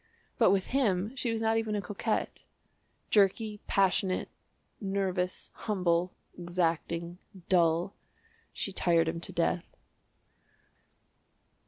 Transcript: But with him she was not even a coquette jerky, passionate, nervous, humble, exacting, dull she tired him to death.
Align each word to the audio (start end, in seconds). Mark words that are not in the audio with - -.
But 0.39 0.49
with 0.49 0.65
him 0.73 1.15
she 1.15 1.29
was 1.31 1.43
not 1.43 1.57
even 1.59 1.75
a 1.75 1.79
coquette 1.81 2.45
jerky, 3.11 3.61
passionate, 3.67 4.29
nervous, 4.79 5.51
humble, 5.53 6.11
exacting, 6.35 7.19
dull 7.49 7.93
she 8.51 8.71
tired 8.73 9.07
him 9.07 9.19
to 9.19 9.31
death. 9.31 9.75